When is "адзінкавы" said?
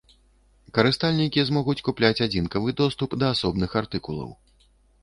2.29-2.69